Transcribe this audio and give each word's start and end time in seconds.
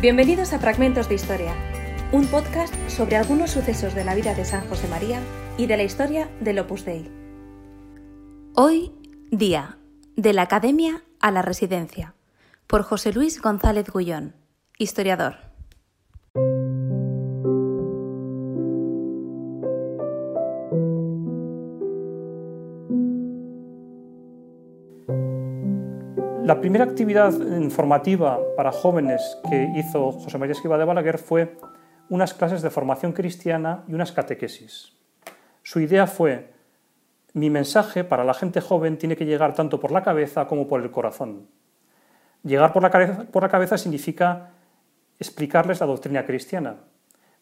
Bienvenidos 0.00 0.52
a 0.52 0.60
Fragmentos 0.60 1.08
de 1.08 1.16
Historia, 1.16 1.52
un 2.12 2.24
podcast 2.28 2.72
sobre 2.88 3.16
algunos 3.16 3.50
sucesos 3.50 3.96
de 3.96 4.04
la 4.04 4.14
vida 4.14 4.32
de 4.32 4.44
San 4.44 4.64
José 4.68 4.86
María 4.86 5.20
y 5.56 5.66
de 5.66 5.76
la 5.76 5.82
historia 5.82 6.30
del 6.38 6.60
Opus 6.60 6.84
Dei. 6.84 7.10
Hoy, 8.54 8.92
día, 9.32 9.76
de 10.14 10.32
la 10.34 10.42
Academia 10.42 11.02
a 11.18 11.32
la 11.32 11.42
Residencia, 11.42 12.14
por 12.68 12.84
José 12.84 13.12
Luis 13.12 13.42
González 13.42 13.90
Gullón, 13.90 14.36
historiador. 14.78 15.47
La 26.48 26.62
primera 26.62 26.84
actividad 26.84 27.30
informativa 27.60 28.40
para 28.56 28.72
jóvenes 28.72 29.36
que 29.50 29.70
hizo 29.76 30.12
José 30.12 30.38
María 30.38 30.54
Esquiva 30.54 30.78
de 30.78 30.86
Balaguer 30.86 31.18
fue 31.18 31.58
unas 32.08 32.32
clases 32.32 32.62
de 32.62 32.70
formación 32.70 33.12
cristiana 33.12 33.84
y 33.86 33.92
unas 33.92 34.12
catequesis. 34.12 34.94
Su 35.62 35.78
idea 35.78 36.06
fue, 36.06 36.50
mi 37.34 37.50
mensaje 37.50 38.02
para 38.02 38.24
la 38.24 38.32
gente 38.32 38.62
joven 38.62 38.96
tiene 38.96 39.14
que 39.14 39.26
llegar 39.26 39.52
tanto 39.52 39.78
por 39.78 39.92
la 39.92 40.02
cabeza 40.02 40.46
como 40.46 40.66
por 40.66 40.80
el 40.80 40.90
corazón. 40.90 41.48
Llegar 42.42 42.72
por 42.72 42.82
la 42.82 42.88
cabeza, 42.88 43.24
por 43.30 43.42
la 43.42 43.50
cabeza 43.50 43.76
significa 43.76 44.52
explicarles 45.18 45.80
la 45.80 45.86
doctrina 45.86 46.24
cristiana, 46.24 46.76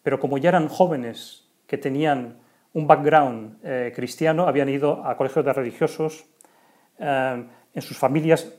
pero 0.02 0.18
como 0.18 0.36
ya 0.36 0.48
eran 0.48 0.66
jóvenes 0.66 1.48
que 1.68 1.78
tenían 1.78 2.40
un 2.72 2.88
background 2.88 3.58
eh, 3.62 3.92
cristiano, 3.94 4.48
habían 4.48 4.68
ido 4.68 5.06
a 5.06 5.16
colegios 5.16 5.44
de 5.44 5.52
religiosos, 5.52 6.26
eh, 6.98 7.46
en 7.72 7.82
sus 7.82 7.96
familias 7.96 8.52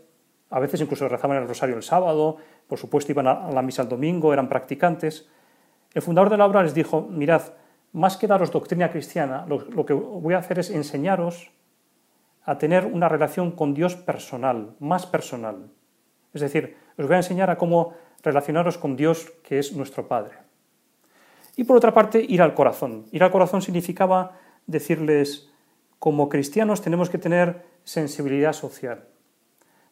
a 0.50 0.60
veces 0.60 0.80
incluso 0.82 1.08
rezaban 1.08 1.38
el 1.38 1.48
rosario 1.48 1.76
el 1.76 1.84
sábado, 1.84 2.38
por 2.68 2.78
supuesto 2.78 3.12
iban 3.12 3.28
a 3.28 3.52
la 3.52 3.62
misa 3.62 3.82
el 3.82 3.90
domingo, 3.90 4.34
eran 4.34 4.48
practicantes. 4.48 5.28
El 5.94 6.02
fundador 6.02 6.30
de 6.30 6.38
la 6.38 6.46
obra 6.46 6.64
les 6.64 6.74
dijo, 6.74 7.02
mirad, 7.02 7.42
más 7.94 8.18
que 8.18 8.28
daros 8.28 8.52
doctrina 8.52 8.92
cristiana, 8.92 9.46
lo, 9.48 9.86
que 9.86 9.94
voy 9.94 10.34
a 10.34 10.40
hacer 10.40 10.60
es 10.60 10.70
enseñaros 10.70 11.52
a 12.44 12.58
tener 12.58 12.86
una 12.86 13.10
relación 13.10 13.52
con 13.52 13.74
Dios 13.74 13.96
personal, 13.96 14.76
más 14.80 15.06
personal. 15.06 15.70
Es 16.34 16.42
decir, 16.42 16.78
os 16.98 17.08
voy 17.08 17.16
a 17.16 17.18
enseñar 17.18 17.50
a 17.50 17.58
cómo 17.58 17.94
relacionaros 18.24 18.78
con 18.78 18.96
Dios, 18.96 19.32
que 19.44 19.60
es 19.60 19.74
nuestro 19.74 20.08
Padre. 20.08 20.38
Y 21.56 21.64
por 21.64 21.76
otra 21.76 21.94
parte, 21.94 22.24
ir 22.26 22.42
al 22.42 22.54
corazón. 22.54 23.06
Ir 23.12 23.24
al 23.24 23.32
corazón 23.32 23.62
significaba 23.62 24.38
decirles, 24.66 25.50
como 26.00 26.30
cristianos 26.30 26.82
tenemos 26.82 27.10
que 27.10 27.18
tener 27.18 27.66
sensibilidad 27.84 28.54
social 28.54 29.08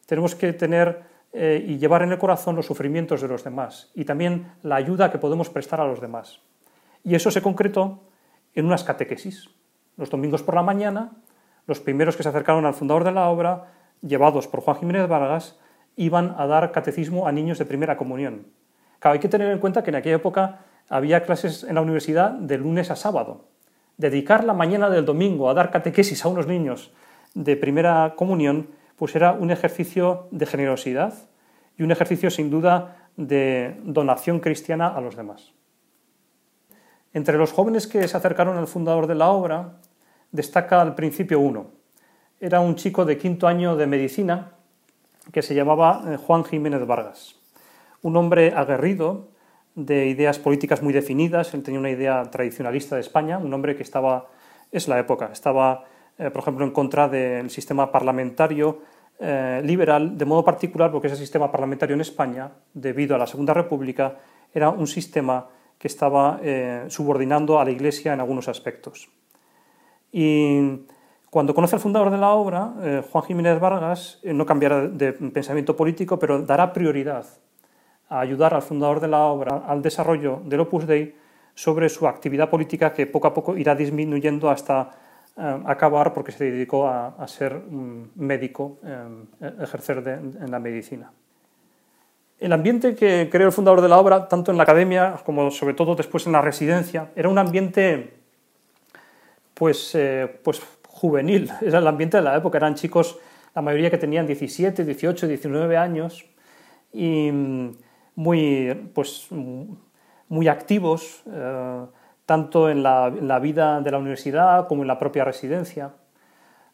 tenemos 0.06 0.34
que 0.34 0.52
tener 0.52 1.02
eh, 1.32 1.62
y 1.66 1.78
llevar 1.78 2.02
en 2.02 2.12
el 2.12 2.18
corazón 2.18 2.56
los 2.56 2.66
sufrimientos 2.66 3.20
de 3.20 3.28
los 3.28 3.44
demás 3.44 3.90
y 3.94 4.04
también 4.04 4.52
la 4.62 4.76
ayuda 4.76 5.10
que 5.10 5.18
podemos 5.18 5.50
prestar 5.50 5.80
a 5.80 5.86
los 5.86 6.00
demás. 6.00 6.40
Y 7.04 7.14
eso 7.14 7.30
se 7.30 7.42
concretó 7.42 8.00
en 8.54 8.64
unas 8.64 8.84
catequesis. 8.84 9.50
Los 9.96 10.10
domingos 10.10 10.42
por 10.42 10.54
la 10.54 10.62
mañana, 10.62 11.12
los 11.66 11.80
primeros 11.80 12.16
que 12.16 12.22
se 12.22 12.28
acercaron 12.28 12.64
al 12.64 12.74
fundador 12.74 13.04
de 13.04 13.12
la 13.12 13.28
obra, 13.28 13.72
llevados 14.00 14.48
por 14.48 14.60
Juan 14.60 14.78
Jiménez 14.78 15.08
Vargas, 15.08 15.58
iban 15.96 16.34
a 16.38 16.46
dar 16.46 16.72
catecismo 16.72 17.26
a 17.26 17.32
niños 17.32 17.58
de 17.58 17.64
primera 17.64 17.96
comunión. 17.96 18.46
hay 19.00 19.18
que 19.18 19.28
tener 19.28 19.50
en 19.50 19.58
cuenta 19.58 19.82
que 19.82 19.90
en 19.90 19.96
aquella 19.96 20.16
época 20.16 20.60
había 20.88 21.22
clases 21.22 21.64
en 21.64 21.74
la 21.74 21.80
universidad 21.80 22.30
de 22.30 22.58
lunes 22.58 22.90
a 22.90 22.96
sábado. 22.96 23.46
Dedicar 23.96 24.44
la 24.44 24.52
mañana 24.52 24.90
del 24.90 25.04
domingo 25.04 25.48
a 25.48 25.54
dar 25.54 25.70
catequesis 25.70 26.24
a 26.24 26.28
unos 26.28 26.46
niños 26.46 26.92
de 27.34 27.56
primera 27.56 28.14
comunión 28.16 28.68
pues 28.96 29.14
era 29.14 29.32
un 29.32 29.50
ejercicio 29.50 30.28
de 30.30 30.46
generosidad 30.46 31.14
y 31.78 31.82
un 31.82 31.90
ejercicio 31.90 32.30
sin 32.30 32.50
duda 32.50 33.08
de 33.16 33.78
donación 33.84 34.40
cristiana 34.40 34.88
a 34.88 35.00
los 35.00 35.16
demás. 35.16 35.52
Entre 37.12 37.38
los 37.38 37.52
jóvenes 37.52 37.86
que 37.86 38.06
se 38.08 38.16
acercaron 38.16 38.56
al 38.56 38.66
fundador 38.66 39.06
de 39.06 39.14
la 39.14 39.30
obra, 39.30 39.78
destaca 40.32 40.80
al 40.80 40.94
principio 40.94 41.40
uno. 41.40 41.70
Era 42.40 42.60
un 42.60 42.74
chico 42.74 43.04
de 43.04 43.16
quinto 43.16 43.46
año 43.46 43.76
de 43.76 43.86
medicina 43.86 44.52
que 45.32 45.42
se 45.42 45.54
llamaba 45.54 46.02
eh, 46.06 46.16
Juan 46.16 46.44
Jiménez 46.44 46.86
Vargas. 46.86 47.36
Un 48.02 48.16
hombre 48.16 48.52
aguerrido, 48.54 49.28
de 49.74 50.06
ideas 50.06 50.38
políticas 50.38 50.82
muy 50.82 50.92
definidas, 50.92 51.52
él 51.52 51.62
tenía 51.62 51.80
una 51.80 51.90
idea 51.90 52.22
tradicionalista 52.30 52.94
de 52.94 53.02
España, 53.02 53.36
un 53.36 53.52
hombre 53.52 53.76
que 53.76 53.82
estaba, 53.82 54.28
es 54.72 54.88
la 54.88 54.98
época, 54.98 55.30
estaba 55.32 55.84
eh, 56.18 56.30
por 56.30 56.42
ejemplo, 56.42 56.64
en 56.64 56.70
contra 56.70 57.08
del 57.08 57.50
sistema 57.50 57.92
parlamentario 57.92 58.80
eh, 59.18 59.62
liberal, 59.64 60.16
de 60.16 60.24
modo 60.24 60.44
particular 60.44 60.90
porque 60.90 61.08
ese 61.08 61.16
sistema 61.16 61.50
parlamentario 61.50 61.94
en 61.94 62.00
España, 62.00 62.50
debido 62.74 63.14
a 63.14 63.18
la 63.18 63.26
Segunda 63.26 63.54
República, 63.54 64.16
era 64.52 64.70
un 64.70 64.86
sistema 64.86 65.48
que 65.78 65.88
estaba 65.88 66.40
eh, 66.42 66.84
subordinando 66.88 67.58
a 67.58 67.64
la 67.64 67.70
Iglesia 67.70 68.12
en 68.12 68.20
algunos 68.20 68.48
aspectos. 68.48 69.08
Y 70.12 70.86
cuando 71.30 71.54
conoce 71.54 71.76
al 71.76 71.80
fundador 71.80 72.10
de 72.10 72.18
la 72.18 72.30
obra, 72.30 73.02
Juan 73.10 73.24
Jiménez 73.24 73.60
Vargas, 73.60 74.20
no 74.22 74.46
cambiará 74.46 74.88
de 74.88 75.12
pensamiento 75.12 75.76
político, 75.76 76.18
pero 76.18 76.40
dará 76.40 76.72
prioridad 76.72 77.26
a 78.08 78.20
ayudar 78.20 78.54
al 78.54 78.62
fundador 78.62 79.00
de 79.00 79.08
la 79.08 79.24
obra 79.24 79.64
al 79.66 79.82
desarrollo 79.82 80.40
del 80.44 80.60
Opus 80.60 80.86
Dei 80.86 81.16
sobre 81.54 81.88
su 81.88 82.06
actividad 82.06 82.50
política 82.50 82.92
que 82.92 83.06
poco 83.06 83.26
a 83.26 83.34
poco 83.34 83.56
irá 83.56 83.74
disminuyendo 83.74 84.50
hasta 84.50 84.90
eh, 84.90 85.05
acabar 85.36 86.14
porque 86.14 86.32
se 86.32 86.50
dedicó 86.50 86.88
a, 86.88 87.26
ser 87.28 87.60
médico, 88.14 88.78
eh, 88.84 89.52
ejercer 89.60 89.98
en 90.06 90.50
la 90.50 90.58
medicina. 90.58 91.12
El 92.38 92.52
ambiente 92.52 92.94
que 92.94 93.28
creó 93.30 93.46
el 93.46 93.52
fundador 93.52 93.80
de 93.80 93.88
la 93.88 93.98
obra, 93.98 94.28
tanto 94.28 94.50
en 94.50 94.56
la 94.56 94.64
academia 94.64 95.16
como 95.24 95.50
sobre 95.50 95.74
todo 95.74 95.94
después 95.94 96.26
en 96.26 96.32
la 96.32 96.42
residencia, 96.42 97.10
era 97.16 97.28
un 97.28 97.38
ambiente 97.38 98.14
pues, 99.54 99.94
eh, 99.94 100.40
pues 100.42 100.60
juvenil, 100.86 101.50
era 101.62 101.78
el 101.78 101.86
ambiente 101.86 102.18
de 102.18 102.22
la 102.22 102.36
época, 102.36 102.58
eran 102.58 102.74
chicos, 102.74 103.18
la 103.54 103.62
mayoría 103.62 103.90
que 103.90 103.98
tenían 103.98 104.26
17, 104.26 104.84
18, 104.84 105.28
19 105.28 105.76
años 105.76 106.26
y 106.92 107.30
mm, 107.30 107.70
muy, 108.16 108.90
pues, 108.94 109.28
muy 110.28 110.48
activos 110.48 111.22
tanto 112.26 112.68
en 112.68 112.82
la, 112.82 113.38
vida 113.40 113.80
de 113.80 113.90
la 113.90 113.98
universidad 113.98 114.66
como 114.66 114.82
en 114.82 114.88
la 114.88 114.98
propia 114.98 115.24
residencia. 115.24 115.92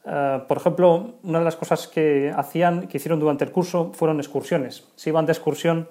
Eh, 0.04 0.42
por 0.48 0.56
ejemplo, 0.56 1.16
una 1.22 1.38
de 1.38 1.44
las 1.44 1.56
cosas 1.56 1.86
que 1.86 2.32
hacían, 2.34 2.88
que 2.88 2.96
hicieron 2.96 3.20
durante 3.20 3.44
el 3.44 3.52
curso, 3.52 3.92
fueron 3.92 4.18
excursiones. 4.18 4.88
Se 4.96 5.10
iban 5.10 5.26
de 5.26 5.32
excursión, 5.32 5.88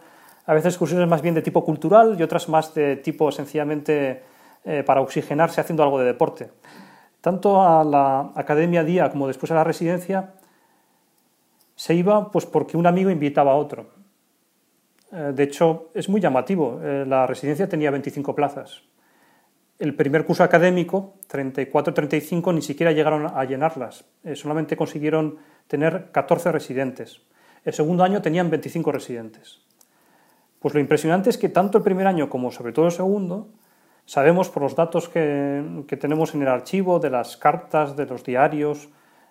a 0.47 0.55
veces 0.55 0.73
excursiones 0.73 1.07
más 1.07 1.21
bien 1.21 1.35
de 1.35 1.43
tipo 1.43 1.63
cultural 1.63 2.15
y 2.19 2.23
otras 2.23 2.49
más 2.49 2.73
de 2.73 2.97
tipo 2.97 3.31
sencillamente 3.31 4.23
eh, 4.65 4.83
para 4.83 4.99
oxigenarse 5.01 5.61
haciendo 5.61 5.83
algo 5.83 5.99
de 5.99 6.05
deporte. 6.05 6.49
Tanto 7.21 7.61
a 7.61 7.83
la 7.83 8.31
Academia 8.35 8.83
Día 8.83 9.11
como 9.11 9.27
después 9.27 9.51
a 9.51 9.55
la 9.55 9.63
residencia 9.63 10.33
se 11.75 11.93
iba 11.93 12.31
pues 12.31 12.47
porque 12.47 12.77
un 12.77 12.87
amigo 12.87 13.11
invitaba 13.11 13.51
a 13.51 13.55
otro. 13.55 13.91
Eh, 15.11 15.31
de 15.35 15.43
hecho, 15.43 15.89
es 15.93 16.09
muy 16.09 16.19
llamativo. 16.19 16.79
la 16.81 17.27
residencia 17.27 17.69
tenía 17.69 17.91
25 17.91 18.33
plazas 18.33 18.90
el 19.81 19.95
primer 19.95 20.25
curso 20.25 20.43
académico, 20.43 21.15
34-35, 21.27 22.53
ni 22.53 22.61
siquiera 22.61 22.91
llegaron 22.91 23.25
a 23.25 23.43
llenarlas, 23.45 24.05
eh, 24.23 24.35
solamente 24.35 24.77
consiguieron 24.77 25.37
tener 25.65 26.11
14 26.11 26.51
residentes. 26.51 27.21
El 27.65 27.73
segundo 27.73 28.03
año 28.03 28.21
tenían 28.21 28.51
25 28.51 28.91
residentes. 28.91 29.61
Pues 30.59 30.75
lo 30.75 30.79
impresionante 30.79 31.31
es 31.31 31.37
que 31.39 31.49
tanto 31.49 31.79
el 31.79 31.83
primer 31.83 32.05
año 32.05 32.29
como 32.29 32.51
sobre 32.51 32.73
todo 32.73 32.85
el 32.85 32.91
segundo, 32.91 33.49
sabemos 34.05 34.49
por 34.49 34.61
los 34.61 34.75
datos 34.75 35.09
que, 35.09 35.83
que 35.87 35.97
tenemos 35.97 36.35
en 36.35 36.43
el 36.43 36.49
archivo, 36.49 36.99
de 36.99 37.09
las 37.09 37.35
cartas, 37.35 37.97
de 37.97 38.05
los 38.05 38.23
diarios, 38.23 38.87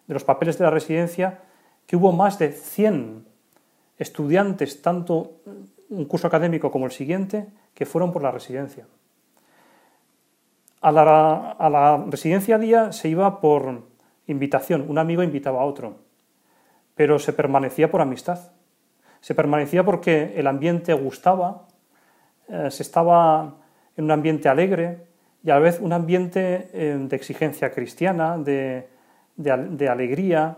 de 0.09 0.15
los 0.15 0.25
papeles 0.25 0.59
de 0.59 0.65
la 0.65 0.71
residencia, 0.71 1.43
que 1.87 1.95
hubo 1.95 2.11
más 2.11 2.41
de 2.41 2.51
100 2.51 3.25
estudiantes, 3.99 4.83
tanto 4.83 5.43
un 5.91 6.07
curso 6.07 6.27
académico 6.27 6.73
como 6.73 6.87
el 6.87 6.93
siguiente, 6.93 7.47
que 7.73 7.87
fueron 7.87 8.11
por 8.11 8.23
la 8.23 8.33
residencia. 8.33 8.87
A 10.83 10.93
la, 10.93 12.05
residencia 12.09 12.57
día 12.57 12.91
se 12.93 13.11
iba 13.11 13.43
por 13.43 13.83
invitación, 14.27 14.87
un 14.89 14.97
amigo 14.97 15.23
invitaba 15.23 15.61
a 15.61 15.67
otro, 15.67 15.99
pero 16.95 17.19
se 17.19 17.35
permanecía 17.35 17.91
por 17.91 18.01
amistad. 18.01 18.53
Se 19.21 19.35
permanecía 19.35 19.85
porque 19.85 20.33
el 20.37 20.47
ambiente 20.47 20.95
gustaba, 20.95 21.67
eh, 22.49 22.71
se 22.71 22.83
estaba 22.83 23.57
en 23.95 24.05
un 24.05 24.11
ambiente 24.11 24.49
alegre 24.49 25.07
y 25.45 25.51
a 25.51 25.55
la 25.55 25.61
vez 25.61 25.81
un 25.81 25.93
ambiente 25.93 26.71
eh, 26.73 26.97
de 26.99 27.15
exigencia 27.15 27.71
cristiana, 27.73 28.39
de, 28.39 28.89
alegría, 29.87 30.57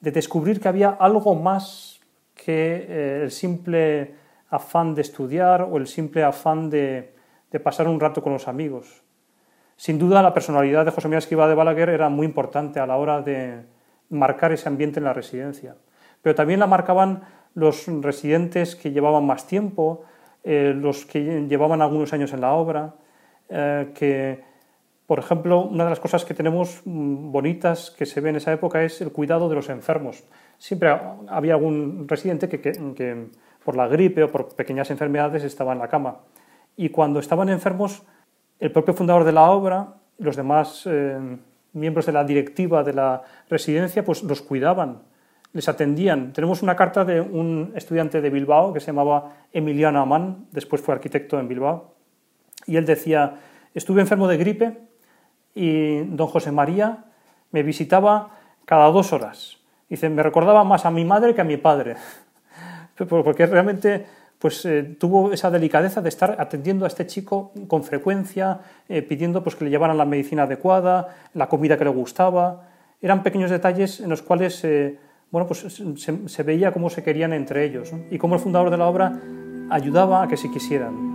de 0.00 0.12
descubrir 0.12 0.60
que 0.60 0.68
había 0.68 0.90
algo 0.90 1.34
más 1.34 2.00
que 2.36 2.86
eh, 2.88 3.20
el 3.24 3.32
simple 3.32 4.14
afán 4.50 4.94
de 4.94 5.02
estudiar 5.02 5.62
o 5.62 5.78
el 5.78 5.88
simple 5.88 6.22
afán 6.22 6.70
de 6.70 7.12
pasar 7.64 7.88
un 7.88 7.98
rato 7.98 8.22
con 8.22 8.32
los 8.32 8.46
amigos. 8.46 9.03
Sin 9.76 9.98
duda, 9.98 10.22
la 10.22 10.34
personalidad 10.34 10.84
de 10.84 10.90
José 10.90 11.08
María 11.08 11.18
Esquiva 11.18 11.48
de 11.48 11.54
Balaguer 11.54 11.88
era 11.88 12.08
muy 12.08 12.26
importante 12.26 12.80
a 12.80 12.86
la 12.86 12.96
hora 12.96 13.22
de 13.22 13.64
marcar 14.08 14.52
ese 14.52 14.68
ambiente 14.68 15.00
en 15.00 15.04
la 15.04 15.12
residencia. 15.12 15.76
Pero 16.22 16.34
también 16.34 16.60
la 16.60 16.66
marcaban 16.66 17.22
los 17.54 17.86
residentes 18.00 18.76
que 18.76 18.92
llevaban 18.92 19.26
más 19.26 19.46
tiempo, 19.46 20.04
eh, 20.42 20.72
los 20.76 21.04
que 21.06 21.46
llevaban 21.48 21.82
algunos 21.82 22.12
años 22.12 22.32
en 22.32 22.40
la 22.40 22.52
obra, 22.52 22.94
eh, 23.48 23.90
que, 23.94 24.42
por 25.06 25.18
ejemplo, 25.18 25.62
una 25.62 25.84
de 25.84 25.90
las 25.90 26.00
cosas 26.00 26.24
que 26.24 26.34
tenemos 26.34 26.82
mm, 26.84 27.32
bonitas 27.32 27.90
que 27.90 28.06
se 28.06 28.20
ve 28.20 28.30
en 28.30 28.36
esa 28.36 28.52
época 28.52 28.82
es 28.82 29.00
el 29.00 29.12
cuidado 29.12 29.48
de 29.48 29.56
los 29.56 29.68
enfermos. 29.68 30.24
Siempre 30.58 30.96
había 31.28 31.54
algún 31.54 32.06
residente 32.08 32.48
que 32.48 33.28
por 33.64 33.76
la 33.76 33.88
gripe 33.88 34.22
o 34.22 34.30
por 34.30 34.54
pequeñas 34.54 34.90
enfermedades 34.90 35.42
estaba 35.42 35.72
en 35.72 35.78
la 35.80 35.88
cama. 35.88 36.20
Y 36.76 36.90
cuando 36.90 37.18
estaban 37.18 37.48
enfermos, 37.48 38.02
el 38.60 38.72
propio 38.72 38.94
fundador 38.94 39.24
de 39.24 39.32
la 39.32 39.50
obra, 39.50 39.94
los 40.18 40.36
demás 40.36 40.88
miembros 41.72 42.06
de 42.06 42.12
la 42.12 42.24
directiva 42.24 42.82
de 42.82 42.92
la 42.92 43.22
residencia, 43.48 44.04
pues 44.04 44.22
los 44.22 44.42
cuidaban 44.42 45.02
les 45.54 45.68
atendían. 45.68 46.32
Tenemos 46.32 46.62
una 46.62 46.76
carta 46.76 47.04
de 47.04 47.20
un 47.20 47.72
estudiante 47.76 48.20
de 48.20 48.28
Bilbao 48.28 48.74
que 48.74 48.80
se 48.80 48.86
llamaba 48.88 49.46
Emiliano 49.52 50.00
Amán, 50.00 50.46
después 50.50 50.82
fue 50.82 50.94
arquitecto 50.94 51.38
en 51.38 51.48
Bilbao, 51.48 51.94
y 52.66 52.76
él 52.76 52.84
decía, 52.84 53.36
estuve 53.72 54.00
enfermo 54.00 54.28
de 54.28 54.36
gripe 54.36 54.78
y 55.54 56.00
don 56.06 56.26
José 56.26 56.50
María 56.50 57.04
me 57.52 57.62
visitaba 57.62 58.30
cada 58.64 58.90
dos 58.90 59.12
horas. 59.12 59.58
Dice, 59.88 60.10
me 60.10 60.24
recordaba 60.24 60.64
más 60.64 60.84
a 60.86 60.90
mi 60.90 61.04
madre 61.04 61.34
que 61.34 61.40
a 61.40 61.44
mi 61.44 61.56
padre, 61.56 61.96
porque 63.08 63.46
realmente 63.46 64.06
pues, 64.44 64.62
eh, 64.66 64.82
tuvo 64.82 65.32
esa 65.32 65.50
delicadeza 65.50 66.02
de 66.02 66.10
estar 66.10 66.36
atendiendo 66.38 66.84
a 66.84 66.88
este 66.88 67.06
chico 67.06 67.54
con 67.66 67.82
frecuencia, 67.82 68.60
eh, 68.90 69.00
pidiendo 69.00 69.42
pues, 69.42 69.56
que 69.56 69.64
le 69.64 69.70
llevaran 69.70 69.96
la 69.96 70.04
medicina 70.04 70.42
adecuada, 70.42 71.16
la 71.32 71.48
comida 71.48 71.78
que 71.78 71.84
le 71.84 71.90
gustaba. 71.90 72.68
Eran 73.00 73.22
pequeños 73.22 73.50
detalles 73.50 74.00
en 74.00 74.10
los 74.10 74.20
cuales... 74.20 74.62
Eh, 74.64 74.98
bueno, 75.30 75.48
pues 75.48 75.82
se, 76.26 76.42
veía 76.42 76.72
cómo 76.72 76.90
se 76.90 77.02
querían 77.02 77.32
entre 77.32 77.64
ellos 77.64 77.90
y 78.10 78.18
cómo 78.18 78.34
el 78.34 78.40
fundador 78.42 78.68
de 78.68 78.76
la 78.76 78.86
obra 78.86 79.18
ayudaba 79.70 80.22
a 80.22 80.28
que 80.28 80.36
se 80.36 80.50
quisieran. 80.50 81.13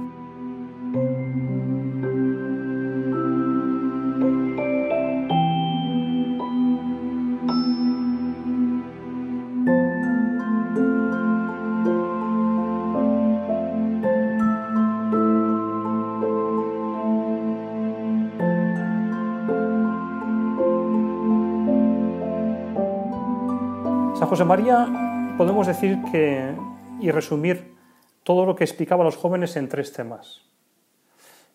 María 24.45 25.35
podemos 25.37 25.67
decir 25.67 25.97
que 26.11 26.55
y 26.99 27.11
resumir 27.11 27.75
todo 28.23 28.45
lo 28.45 28.55
que 28.55 28.63
explicaba 28.63 29.03
a 29.03 29.05
los 29.05 29.17
jóvenes 29.17 29.55
en 29.55 29.69
tres 29.69 29.93
temas. 29.93 30.41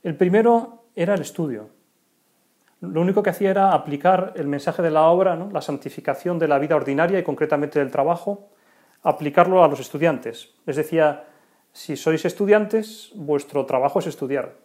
El 0.02 0.16
primero 0.16 0.84
era 0.94 1.14
el 1.14 1.20
estudio. 1.20 1.70
Lo 2.80 3.00
único 3.00 3.22
que 3.22 3.30
hacía 3.30 3.50
era 3.50 3.72
aplicar 3.72 4.32
el 4.36 4.46
mensaje 4.46 4.82
de 4.82 4.90
la 4.90 5.04
obra, 5.04 5.36
la 5.36 5.62
santificación 5.62 6.38
de 6.38 6.48
la 6.48 6.58
vida 6.58 6.76
ordinaria 6.76 7.18
y 7.18 7.22
concretamente 7.22 7.78
del 7.78 7.90
trabajo, 7.90 8.50
aplicarlo 9.02 9.64
a 9.64 9.68
los 9.68 9.80
estudiantes. 9.80 10.54
Les 10.66 10.76
decía, 10.76 11.24
si 11.72 11.96
sois 11.96 12.24
estudiantes, 12.24 13.12
vuestro 13.14 13.64
trabajo 13.66 13.98
es 14.00 14.06
estudiar. 14.06 14.56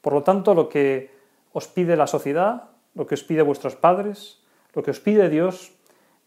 Por 0.00 0.12
lo 0.12 0.22
tanto, 0.22 0.54
lo 0.54 0.68
que 0.68 1.10
os 1.52 1.68
pide 1.68 1.96
la 1.96 2.06
sociedad, 2.06 2.70
lo 2.94 3.06
que 3.06 3.14
os 3.14 3.22
pide 3.22 3.42
vuestros 3.42 3.76
padres, 3.76 4.42
lo 4.74 4.82
que 4.82 4.90
os 4.90 5.00
pide 5.00 5.28
Dios, 5.28 5.72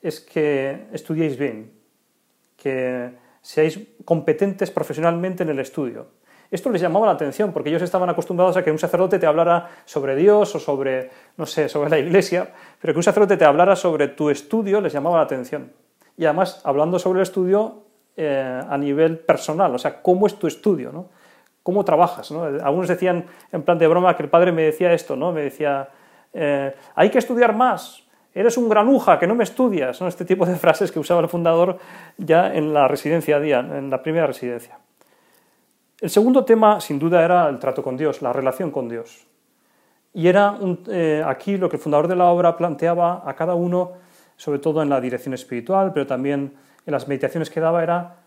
es 0.02 0.20
que 0.20 0.88
estudiéis 0.94 1.38
bien, 1.38 1.72
que 2.58 3.12
seáis 3.42 3.80
competentes 4.06 4.72
profesionalmente 4.72 5.44
en 5.44 5.50
el 5.50 5.60
estudio. 5.60 6.08
Esto 6.52 6.70
les 6.70 6.82
llamaba 6.82 7.08
la 7.08 7.14
atención 7.14 7.52
porque 7.52 7.70
ellos 7.70 7.82
estaban 7.82 8.10
acostumbrados 8.10 8.56
a 8.58 8.64
que 8.64 8.72
un 8.72 8.78
sacerdote 8.78 9.20
te 9.20 9.26
hablara 9.26 9.70
sobre 9.86 10.16
Dios 10.16 10.56
o 10.56 10.60
sobre, 10.60 11.10
no 11.38 11.46
sé, 11.46 11.70
sobre 11.70 11.90
la 11.90 11.98
iglesia, 11.98 12.54
pero 12.80 12.94
que 12.94 13.00
un 13.00 13.04
sacerdote 13.04 13.38
te 13.38 13.46
hablara 13.46 13.76
sobre 13.76 14.10
tu 14.10 14.30
estudio 14.30 14.80
les 14.80 14.94
llamaba 14.94 15.18
la 15.18 15.24
atención. 15.24 15.74
Y 16.18 16.26
además, 16.26 16.62
hablando 16.64 17.00
sobre 17.00 17.20
el 17.20 17.24
estudio 17.24 17.84
eh, 18.16 18.62
a 18.68 18.78
nivel 18.78 19.20
personal, 19.20 19.74
o 19.76 19.78
sea, 19.78 20.02
cómo 20.02 20.28
es 20.28 20.36
tu 20.40 20.48
estudio, 20.48 20.92
¿no? 20.92 21.10
¿Cómo 21.62 21.84
trabajas? 21.84 22.32
Algunos 22.32 22.88
decían, 22.88 23.26
en 23.52 23.64
plan 23.64 23.80
de 23.80 23.88
broma, 23.88 24.16
que 24.16 24.22
el 24.22 24.30
padre 24.30 24.52
me 24.52 24.62
decía 24.62 24.94
esto, 24.94 25.16
¿no? 25.16 25.32
Me 25.32 25.42
decía, 25.42 25.90
eh, 26.32 26.76
hay 26.94 27.10
que 27.10 27.18
estudiar 27.18 27.56
más, 27.56 28.05
eres 28.36 28.58
un 28.58 28.68
granuja, 28.68 29.18
que 29.18 29.26
no 29.26 29.34
me 29.34 29.46
estudias, 29.46 30.00
¿no? 30.02 30.08
este 30.08 30.26
tipo 30.26 30.46
de 30.46 30.58
frases 30.58 30.92
que 30.92 31.00
usaba 31.00 31.22
el 31.22 31.30
fundador 31.30 31.80
ya 32.18 32.54
en 32.54 32.74
la 32.74 32.88
residencia 32.88 33.40
día, 33.40 33.60
en 33.60 33.90
la 33.90 34.04
primera 34.04 34.28
residencia. 34.28 34.78
El 36.02 36.10
segundo 36.10 36.44
tema, 36.44 36.82
sin 36.82 37.00
duda, 37.00 37.24
era 37.24 37.48
el 37.48 37.58
trato 37.58 37.82
con 37.82 37.96
Dios, 37.96 38.22
la 38.22 38.34
relación 38.34 38.70
con 38.70 38.90
Dios. 38.90 39.26
Y 40.14 40.28
era 40.28 40.60
eh, 40.88 41.24
aquí 41.26 41.58
lo 41.58 41.70
que 41.70 41.78
el 41.78 41.82
fundador 41.82 42.10
de 42.10 42.18
la 42.18 42.26
obra 42.26 42.58
planteaba 42.58 43.24
a 43.26 43.34
cada 43.36 43.56
uno, 43.56 43.94
sobre 44.36 44.60
todo 44.60 44.82
en 44.82 44.90
la 44.90 45.00
dirección 45.00 45.34
espiritual, 45.34 45.94
pero 45.94 46.06
también 46.06 46.54
en 46.86 46.92
las 46.92 47.08
meditaciones 47.08 47.50
que 47.50 47.62
daba, 47.62 47.82
era 47.82 48.18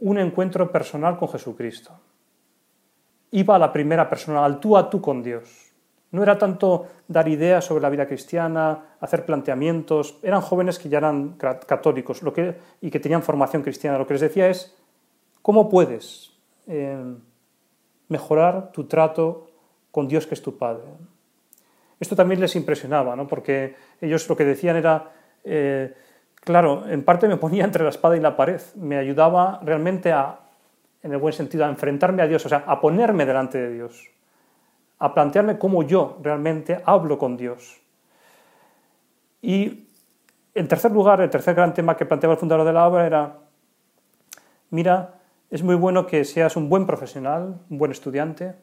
un 0.00 0.18
encuentro 0.18 0.70
personal 0.72 1.16
con 1.16 1.28
Jesucristo. 1.28 1.92
Iba 3.30 3.54
a 3.54 3.58
la 3.58 3.72
primera 3.72 4.08
persona, 4.08 4.44
al 4.44 4.58
tú 4.58 4.76
a 4.76 4.90
tú 4.90 5.00
con 5.00 5.22
Dios. 5.22 5.67
No 6.10 6.22
era 6.22 6.38
tanto 6.38 6.86
dar 7.06 7.28
ideas 7.28 7.64
sobre 7.64 7.82
la 7.82 7.90
vida 7.90 8.06
cristiana, 8.06 8.96
hacer 9.00 9.26
planteamientos, 9.26 10.18
eran 10.22 10.40
jóvenes 10.40 10.78
que 10.78 10.88
ya 10.88 10.98
eran 10.98 11.36
católicos 11.36 12.22
y 12.80 12.90
que 12.90 13.00
tenían 13.00 13.22
formación 13.22 13.62
cristiana. 13.62 13.98
Lo 13.98 14.06
que 14.06 14.14
les 14.14 14.22
decía 14.22 14.48
es, 14.48 14.74
¿cómo 15.42 15.68
puedes 15.68 16.32
eh, 16.66 16.96
mejorar 18.08 18.72
tu 18.72 18.84
trato 18.84 19.50
con 19.90 20.08
Dios 20.08 20.26
que 20.26 20.34
es 20.34 20.42
tu 20.42 20.56
Padre? 20.56 20.86
Esto 22.00 22.16
también 22.16 22.40
les 22.40 22.56
impresionaba, 22.56 23.14
¿no? 23.14 23.26
porque 23.26 23.74
ellos 24.00 24.26
lo 24.30 24.36
que 24.36 24.44
decían 24.44 24.76
era, 24.76 25.10
eh, 25.44 25.92
claro, 26.36 26.88
en 26.88 27.04
parte 27.04 27.28
me 27.28 27.36
ponía 27.36 27.64
entre 27.64 27.82
la 27.82 27.90
espada 27.90 28.16
y 28.16 28.20
la 28.20 28.36
pared, 28.36 28.60
me 28.76 28.96
ayudaba 28.96 29.60
realmente 29.62 30.12
a, 30.12 30.38
en 31.02 31.12
el 31.12 31.18
buen 31.18 31.34
sentido, 31.34 31.66
a 31.66 31.68
enfrentarme 31.68 32.22
a 32.22 32.26
Dios, 32.26 32.46
o 32.46 32.48
sea, 32.48 32.64
a 32.66 32.80
ponerme 32.80 33.26
delante 33.26 33.58
de 33.58 33.74
Dios 33.74 34.10
a 34.98 35.14
plantearme 35.14 35.58
cómo 35.58 35.82
yo 35.82 36.18
realmente 36.22 36.80
hablo 36.84 37.18
con 37.18 37.36
Dios. 37.36 37.80
Y 39.40 39.88
en 40.54 40.68
tercer 40.68 40.90
lugar, 40.90 41.20
el 41.20 41.30
tercer 41.30 41.54
gran 41.54 41.72
tema 41.74 41.96
que 41.96 42.06
planteaba 42.06 42.34
el 42.34 42.40
fundador 42.40 42.66
de 42.66 42.72
la 42.72 42.86
obra 42.86 43.06
era, 43.06 43.38
mira, 44.70 45.14
es 45.50 45.62
muy 45.62 45.76
bueno 45.76 46.06
que 46.06 46.24
seas 46.24 46.56
un 46.56 46.68
buen 46.68 46.86
profesional, 46.86 47.60
un 47.70 47.78
buen 47.78 47.92
estudiante, 47.92 48.54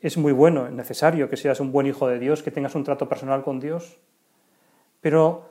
es 0.00 0.16
muy 0.16 0.32
bueno, 0.32 0.66
es 0.66 0.72
necesario 0.72 1.28
que 1.28 1.36
seas 1.36 1.60
un 1.60 1.72
buen 1.72 1.86
hijo 1.86 2.06
de 2.06 2.18
Dios, 2.18 2.42
que 2.42 2.50
tengas 2.50 2.74
un 2.74 2.84
trato 2.84 3.08
personal 3.08 3.42
con 3.42 3.58
Dios, 3.58 3.98
pero 5.00 5.48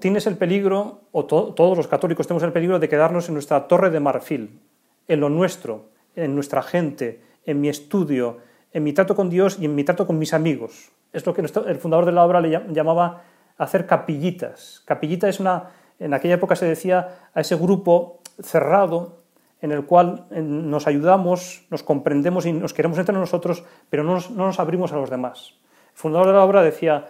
tienes 0.00 0.26
el 0.26 0.36
peligro, 0.36 1.02
o 1.12 1.26
todos 1.26 1.76
los 1.76 1.86
católicos 1.86 2.26
tenemos 2.26 2.42
el 2.42 2.52
peligro 2.52 2.78
de 2.78 2.88
quedarnos 2.88 3.28
en 3.28 3.34
nuestra 3.34 3.68
torre 3.68 3.90
de 3.90 4.00
marfil, 4.00 4.60
en 5.06 5.20
lo 5.20 5.28
nuestro, 5.28 5.90
en 6.16 6.34
nuestra 6.34 6.62
gente, 6.62 7.20
en 7.44 7.60
mi 7.60 7.68
estudio, 7.68 8.38
en 8.74 8.82
mi 8.82 8.92
trato 8.92 9.14
con 9.14 9.30
Dios 9.30 9.56
y 9.58 9.64
en 9.64 9.74
mi 9.74 9.84
trato 9.84 10.06
con 10.06 10.18
mis 10.18 10.34
amigos. 10.34 10.90
Es 11.12 11.24
lo 11.24 11.32
que 11.32 11.40
el 11.40 11.78
fundador 11.78 12.04
de 12.04 12.12
la 12.12 12.24
obra 12.24 12.40
le 12.40 12.60
llamaba 12.70 13.22
hacer 13.56 13.86
capillitas. 13.86 14.82
Capillita 14.84 15.28
es 15.28 15.38
una, 15.38 15.70
en 16.00 16.12
aquella 16.12 16.34
época 16.34 16.56
se 16.56 16.66
decía 16.66 17.30
a 17.32 17.40
ese 17.40 17.54
grupo 17.54 18.20
cerrado 18.42 19.22
en 19.62 19.70
el 19.70 19.86
cual 19.86 20.26
nos 20.30 20.88
ayudamos, 20.88 21.64
nos 21.70 21.84
comprendemos 21.84 22.46
y 22.46 22.52
nos 22.52 22.74
queremos 22.74 22.98
entre 22.98 23.14
nosotros, 23.14 23.64
pero 23.88 24.02
no 24.02 24.14
nos, 24.14 24.30
no 24.32 24.44
nos 24.44 24.58
abrimos 24.58 24.92
a 24.92 24.96
los 24.96 25.08
demás. 25.08 25.54
El 25.92 25.98
fundador 25.98 26.26
de 26.26 26.32
la 26.32 26.44
obra 26.44 26.62
decía, 26.62 27.08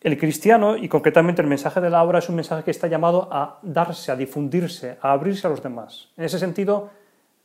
el 0.00 0.16
cristiano, 0.16 0.76
y 0.76 0.88
concretamente 0.88 1.42
el 1.42 1.48
mensaje 1.48 1.80
de 1.80 1.90
la 1.90 2.04
obra, 2.04 2.20
es 2.20 2.28
un 2.28 2.36
mensaje 2.36 2.62
que 2.62 2.70
está 2.70 2.86
llamado 2.86 3.28
a 3.32 3.58
darse, 3.62 4.12
a 4.12 4.16
difundirse, 4.16 4.96
a 5.02 5.10
abrirse 5.10 5.48
a 5.48 5.50
los 5.50 5.62
demás. 5.62 6.10
En 6.16 6.24
ese 6.24 6.38
sentido, 6.38 6.90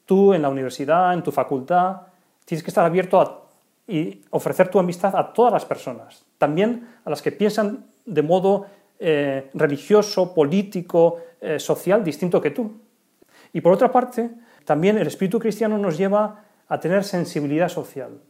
tú 0.06 0.36
en 0.36 0.44
la 0.44 0.50
universidad, 0.50 1.14
en 1.14 1.24
tu 1.24 1.32
facultad, 1.32 2.13
Tienes 2.46 2.64
que 2.64 2.70
estar 2.70 2.86
abierto 2.86 3.20
a, 3.20 3.44
y 3.88 4.22
ofrecer 4.30 4.70
tu 4.70 4.80
amistad 4.80 5.16
a 5.16 5.34
todas 5.34 5.52
las 5.54 5.66
personas, 5.66 6.26
también 6.38 6.88
a 7.04 7.10
las 7.10 7.22
que 7.22 7.32
piensan 7.32 7.86
de 8.06 8.22
modo 8.22 8.66
eh, 9.00 9.50
religioso, 9.54 10.34
político, 10.34 11.18
eh, 11.42 11.60
social 11.60 12.04
distinto 12.04 12.42
que 12.42 12.52
tú. 12.52 12.72
Y 13.52 13.62
por 13.62 13.74
otra 13.74 13.92
parte, 13.92 14.30
también 14.66 14.98
el 14.98 15.08
espíritu 15.08 15.40
cristiano 15.40 15.78
nos 15.78 15.98
lleva 15.98 16.46
a 16.68 16.80
tener 16.80 17.04
sensibilidad 17.04 17.70
social. 17.70 18.22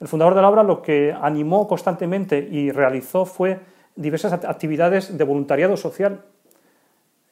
El 0.00 0.08
fundador 0.08 0.34
de 0.34 0.42
la 0.42 0.48
obra 0.48 0.62
lo 0.62 0.82
que 0.82 1.14
animó 1.18 1.66
constantemente 1.66 2.38
y 2.38 2.70
realizó 2.70 3.24
fue 3.24 3.60
diversas 3.94 4.32
actividades 4.32 5.16
de 5.16 5.24
voluntariado 5.24 5.76
social, 5.76 6.22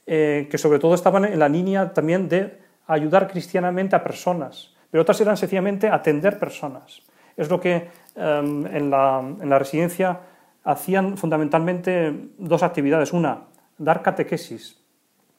eh, 0.06 0.48
que 0.50 0.58
sobre 0.58 0.78
todo 0.78 0.94
estaban 0.94 1.24
en 1.24 1.38
la 1.38 1.48
línea 1.48 1.92
también 1.92 2.28
de 2.28 2.58
ayudar 2.86 3.28
cristianamente 3.28 3.96
a 3.96 4.04
personas, 4.04 4.73
pero 4.94 5.02
otras 5.02 5.20
eran 5.20 5.36
sencillamente 5.36 5.88
atender 5.88 6.38
personas. 6.38 7.02
Es 7.36 7.50
lo 7.50 7.58
que 7.58 7.90
em, 8.14 8.64
en, 8.64 8.90
la, 8.90 9.58
residencia 9.58 10.20
hacían 10.62 11.16
fundamentalmente 11.16 12.30
dos 12.38 12.62
actividades. 12.62 13.12
Una, 13.12 13.40
dar 13.76 14.02
catequesis 14.02 14.78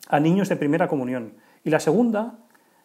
a 0.10 0.20
niños 0.20 0.50
de 0.50 0.58
primera 0.58 0.90
comunión. 0.90 1.36
Y 1.64 1.70
la 1.70 1.80
segunda, 1.80 2.36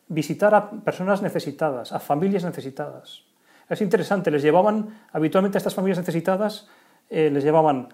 visitar 0.06 0.54
a 0.54 0.70
personas 0.70 1.22
necesitadas, 1.22 1.90
a 1.90 1.98
familias 1.98 2.44
necesitadas. 2.44 3.24
Es 3.68 3.80
interesante, 3.80 4.30
les 4.30 4.40
llevaban 4.40 4.94
habitualmente 5.10 5.56
a 5.56 5.58
estas 5.58 5.74
familias 5.74 5.98
necesitadas, 5.98 6.68
eh, 7.08 7.30
les 7.32 7.42
llevaban 7.42 7.88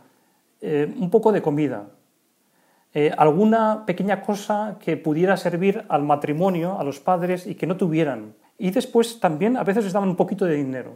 eh, 0.60 0.94
un 0.98 1.08
poco 1.08 1.32
de 1.32 1.40
comida, 1.40 1.86
eh, 2.92 3.10
alguna 3.16 3.86
pequeña 3.86 4.20
cosa 4.20 4.76
que 4.78 4.98
pudiera 4.98 5.38
servir 5.38 5.86
al 5.88 6.02
matrimonio, 6.02 6.78
a 6.78 6.84
los 6.84 7.00
padres 7.00 7.46
y 7.46 7.54
que 7.54 7.66
no 7.66 7.78
tuvieran. 7.78 8.34
Y 8.58 8.70
después 8.70 9.20
también 9.20 9.56
a 9.56 9.64
veces 9.64 9.84
les 9.84 9.92
daban 9.92 10.08
un 10.08 10.16
poquito 10.16 10.44
de 10.44 10.54
dinero. 10.54 10.94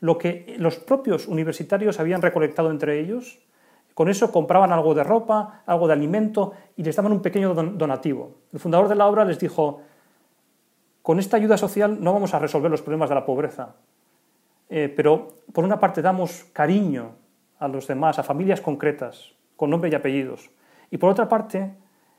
Lo 0.00 0.18
que 0.18 0.54
los 0.58 0.76
propios 0.76 1.26
universitarios 1.26 1.98
habían 1.98 2.22
recolectado 2.22 2.70
entre 2.70 3.00
ellos, 3.00 3.40
con 3.94 4.08
eso 4.08 4.30
compraban 4.30 4.72
algo 4.72 4.94
de 4.94 5.02
ropa, 5.02 5.62
algo 5.66 5.88
de 5.88 5.94
alimento 5.94 6.52
y 6.76 6.84
les 6.84 6.94
daban 6.94 7.12
un 7.12 7.22
pequeño 7.22 7.52
donativo. 7.54 8.36
El 8.52 8.60
fundador 8.60 8.88
de 8.88 8.94
la 8.94 9.06
obra 9.06 9.24
les 9.24 9.38
dijo, 9.40 9.82
con 11.02 11.18
esta 11.18 11.36
ayuda 11.36 11.56
social 11.56 11.98
no 12.00 12.12
vamos 12.12 12.34
a 12.34 12.38
resolver 12.38 12.70
los 12.70 12.82
problemas 12.82 13.08
de 13.08 13.14
la 13.16 13.26
pobreza, 13.26 13.74
eh, 14.68 14.92
pero 14.94 15.28
por 15.52 15.64
una 15.64 15.80
parte 15.80 16.02
damos 16.02 16.44
cariño 16.52 17.12
a 17.58 17.66
los 17.66 17.86
demás, 17.86 18.18
a 18.18 18.22
familias 18.22 18.60
concretas, 18.60 19.32
con 19.56 19.70
nombre 19.70 19.90
y 19.90 19.94
apellidos. 19.94 20.50
Y 20.90 20.98
por 20.98 21.10
otra 21.10 21.28
parte, 21.28 21.74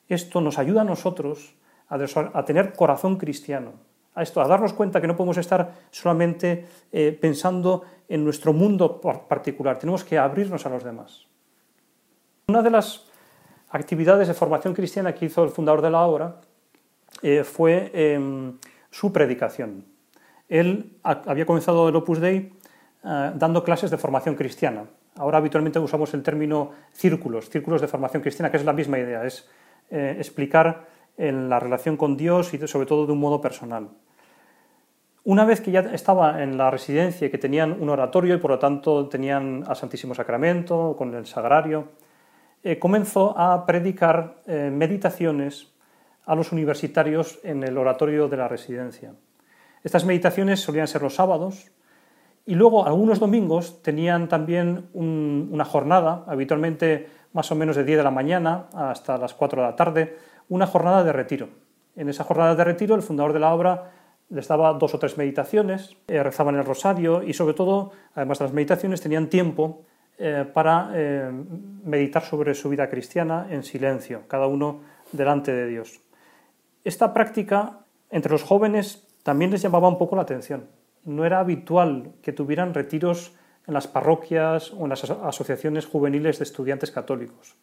esto 0.08 0.42
nos 0.42 0.60
ayuda 0.60 0.82
a 0.82 0.86
nosotros 0.86 1.56
a, 1.88 2.46
tener 2.46 2.74
corazón 2.74 3.18
cristiano, 3.18 3.74
a 4.16 4.24
esto, 4.24 4.42
a 4.42 4.48
darnos 4.48 4.74
cuenta 4.74 5.00
que 5.00 5.08
no 5.08 5.16
podemos 5.16 5.38
estar 5.38 5.74
solamente 5.92 6.66
eh, 6.92 7.18
pensando 7.20 7.84
en 8.08 8.24
nuestro 8.24 8.54
mundo 8.54 9.00
particular, 9.00 9.78
tenemos 9.78 10.04
que 10.04 10.18
abrirnos 10.18 10.66
a 10.66 10.70
los 10.70 10.84
demás. 10.84 11.28
Una 12.48 12.62
de 12.62 12.72
las 12.72 13.06
actividades 13.70 14.28
de 14.28 14.34
formación 14.34 14.74
cristiana 14.74 15.14
que 15.14 15.26
hizo 15.26 15.44
el 15.44 15.52
fundador 15.52 15.82
de 15.82 15.90
la 15.92 16.02
obra 16.02 16.42
eh, 17.22 17.44
fue 17.44 17.92
em, 17.94 18.58
su 18.90 19.14
predicación. 19.14 19.86
Él 20.48 20.98
había 21.04 21.46
comenzado 21.46 21.88
el 21.88 21.96
Opus 21.96 22.20
Dei 22.20 22.52
eh, 23.04 23.32
dando 23.36 23.64
clases 23.64 23.92
de 23.92 23.98
formación 23.98 24.34
cristiana. 24.34 24.86
Ahora 25.16 25.38
habitualmente 25.38 25.78
usamos 25.78 26.14
el 26.16 26.24
término 26.24 26.72
círculos, 26.92 27.50
círculos 27.50 27.82
de 27.82 27.88
formación 27.88 28.24
cristiana, 28.24 28.50
que 28.50 28.58
es 28.58 28.66
la 28.66 28.74
misma 28.74 28.98
idea, 28.98 29.26
es 29.26 29.48
explicar 29.92 30.86
en 31.20 31.50
la 31.50 31.60
relación 31.60 31.98
con 31.98 32.18
Dios 32.18 32.54
y 32.56 32.68
sobre 32.68 32.88
todo 32.88 33.06
de 33.06 33.12
un 33.12 33.20
modo 33.20 33.40
personal. 33.42 33.90
Una 35.24 35.46
vez 35.46 35.62
que 35.62 35.70
ya 35.70 35.82
estaba 35.82 36.42
en 36.42 36.58
la 36.58 36.72
residencia 36.72 37.28
y 37.28 37.30
que 37.30 37.38
tenían 37.38 37.80
un 37.80 37.90
oratorio 37.90 38.34
y 38.34 38.40
por 38.40 38.50
lo 38.50 38.58
tanto 38.58 39.08
tenían 39.08 39.64
al 39.68 39.76
Santísimo 39.76 40.16
Sacramento 40.16 40.96
con 40.98 41.14
el 41.14 41.28
Sagrario, 41.28 41.90
eh, 42.64 42.80
comenzó 42.80 43.38
a 43.38 43.66
predicar 43.68 44.42
meditaciones 44.48 45.72
a 46.26 46.36
los 46.36 46.52
universitarios 46.52 47.40
en 47.44 47.64
el 47.64 47.78
oratorio 47.78 48.28
de 48.28 48.38
la 48.38 48.48
residencia. 48.48 49.14
Estas 49.84 50.06
meditaciones 50.06 50.60
solían 50.60 50.88
ser 50.88 51.02
los 51.02 51.16
sábados 51.16 51.72
y 52.46 52.56
luego 52.56 52.86
algunos 52.86 53.20
domingos 53.20 53.82
tenían 53.82 54.28
también 54.28 54.90
una 54.94 55.66
jornada, 55.66 56.24
habitualmente 56.28 57.08
más 57.34 57.52
o 57.52 57.56
menos 57.56 57.76
de 57.76 57.84
10 57.84 57.98
de 58.00 58.04
la 58.04 58.12
mañana 58.12 58.68
hasta 58.74 59.18
las 59.18 59.34
4 59.34 59.62
de 59.62 59.68
la 59.68 59.76
tarde, 59.76 60.18
una 60.50 60.68
jornada 60.68 61.04
de 61.04 61.14
retiro. 61.14 61.50
En 61.96 62.10
esa 62.10 62.24
jornada 62.24 62.56
de 62.56 62.64
retiro 62.64 62.96
el 62.96 63.02
fundador 63.02 63.34
de 63.34 63.40
la 63.40 63.54
obra 63.54 63.92
les 64.30 64.48
daba 64.48 64.74
dos 64.74 64.94
o 64.94 65.00
tres 65.00 65.18
meditaciones, 65.18 65.98
eh, 66.08 66.22
rezaban 66.22 66.56
el 66.56 66.66
rosario 66.66 67.24
y 67.24 67.34
sobre 67.34 67.54
todo, 67.54 67.92
además 68.14 68.40
de 68.40 68.46
las 68.46 68.54
meditaciones, 68.54 69.02
tenían 69.02 69.28
tiempo 69.28 69.86
eh, 70.18 70.46
para 70.54 70.92
eh, 70.94 71.32
meditar 71.84 72.24
sobre 72.24 72.54
su 72.54 72.70
vida 72.70 72.90
cristiana 72.90 73.48
en 73.50 73.64
silencio, 73.64 74.24
cada 74.28 74.48
uno 74.48 74.82
delante 75.12 75.52
de 75.52 75.68
Dios. 75.68 76.02
Esta 76.84 77.14
práctica 77.14 77.80
entre 78.12 78.32
los 78.32 78.44
jóvenes 78.44 79.08
también 79.24 79.52
les 79.52 79.62
llamaba 79.62 79.88
un 79.88 79.98
poco 79.98 80.16
la 80.16 80.24
atención. 80.24 80.68
No 81.06 81.26
era 81.26 81.40
habitual 81.40 82.12
que 82.22 82.34
tuvieran 82.34 82.74
retiros 82.74 83.34
en 83.68 83.74
las 83.74 83.88
parroquias 83.88 84.74
o 84.74 84.84
en 84.84 84.90
las 84.90 85.10
asociaciones 85.10 85.86
juveniles 85.86 86.40
de 86.40 86.44
estudiantes 86.44 86.92
católicos. 86.92 87.56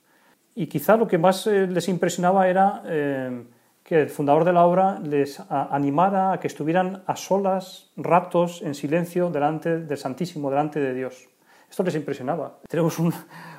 Y 0.58 0.68
quizá 0.68 0.96
lo 0.96 1.06
que 1.06 1.18
más 1.18 1.46
eh, 1.46 1.66
les 1.66 1.86
impresionaba 1.88 2.48
era 2.48 2.82
eh, 2.86 3.44
que 3.84 4.00
el 4.00 4.08
fundador 4.08 4.42
de 4.42 4.54
la 4.54 4.64
obra 4.64 4.98
les 5.00 5.38
animara 5.50 6.32
a 6.32 6.40
que 6.40 6.46
estuvieran 6.46 7.02
a 7.06 7.14
solas, 7.14 7.92
ratos, 7.94 8.62
en 8.62 8.74
silencio, 8.74 9.28
delante 9.28 9.80
del 9.80 9.98
Santísimo, 9.98 10.48
delante 10.48 10.80
de 10.80 10.94
Dios. 10.94 11.28
Esto 11.70 11.82
les 11.82 11.94
impresionaba. 11.94 12.58
Tenemos 12.68 12.96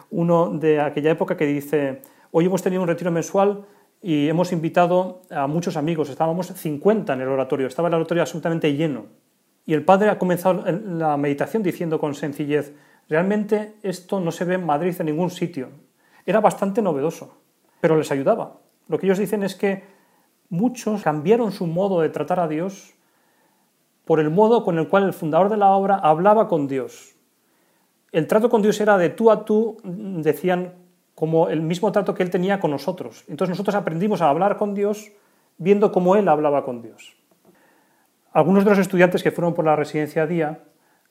uno 0.09 0.49
de 0.49 0.81
aquella 0.81 1.11
época 1.11 1.37
que 1.37 1.45
dice, 1.45 2.01
hoy 2.31 2.45
hemos 2.45 2.63
tenido 2.63 2.81
un 2.81 2.87
retiro 2.87 3.11
mensual 3.11 3.63
y 4.01 4.27
hemos 4.27 4.51
invitado 4.51 5.21
a 5.29 5.45
muchos 5.45 5.77
amigos, 5.77 6.09
estábamos 6.09 6.47
50 6.47 7.13
en 7.13 7.21
el 7.21 7.27
oratorio, 7.27 7.67
estaba 7.67 7.89
el 7.89 7.93
oratorio 7.93 8.23
absolutamente 8.23 8.73
lleno. 8.73 9.05
Y 9.67 9.75
el 9.75 9.85
padre 9.85 10.09
ha 10.09 10.17
comenzado 10.17 10.65
la 10.65 11.15
meditación 11.15 11.61
diciendo 11.61 11.99
con 11.99 12.15
sencillez, 12.15 12.73
realmente 13.07 13.75
esto 13.83 14.19
no 14.19 14.31
se 14.31 14.45
ve 14.45 14.55
en 14.55 14.65
Madrid 14.65 14.95
en 14.99 15.05
ningún 15.05 15.29
sitio. 15.29 15.69
Era 16.27 16.41
bastante 16.41 16.81
novedoso, 16.81 17.37
pero 17.79 17.95
les 17.95 18.11
ayudaba. 18.11 18.57
Lo 18.89 18.99
que 18.99 19.05
ellos 19.05 19.17
dicen 19.17 19.43
es 19.43 19.55
que 19.55 19.85
muchos 20.49 21.01
cambiaron 21.01 21.53
su 21.53 21.67
modo 21.67 22.01
de 22.01 22.09
tratar 22.09 22.41
a 22.41 22.49
Dios 22.49 22.93
por 24.03 24.19
el 24.19 24.29
modo 24.29 24.65
con 24.65 24.77
el 24.77 24.89
cual 24.89 25.03
el 25.03 25.13
fundador 25.13 25.47
de 25.49 25.55
la 25.55 25.71
obra 25.71 25.95
hablaba 25.95 26.49
con 26.49 26.67
Dios. 26.67 27.15
El 28.11 28.27
trato 28.27 28.49
con 28.49 28.61
Dios 28.61 28.79
era 28.81 28.97
de 28.97 29.09
tú 29.09 29.31
a 29.31 29.45
tú, 29.45 29.77
decían 29.83 30.73
como 31.15 31.47
el 31.47 31.61
mismo 31.61 31.93
trato 31.93 32.13
que 32.13 32.23
él 32.23 32.29
tenía 32.29 32.59
con 32.59 32.71
nosotros. 32.71 33.23
Entonces 33.29 33.51
nosotros 33.51 33.75
aprendimos 33.75 34.21
a 34.21 34.29
hablar 34.29 34.57
con 34.57 34.73
Dios 34.73 35.11
viendo 35.57 35.93
cómo 35.93 36.17
él 36.17 36.27
hablaba 36.27 36.65
con 36.65 36.81
Dios. 36.81 37.15
Algunos 38.33 38.65
de 38.65 38.71
los 38.71 38.79
estudiantes 38.79 39.23
que 39.23 39.31
fueron 39.31 39.53
por 39.53 39.63
la 39.63 39.77
residencia 39.77 40.27
día 40.27 40.65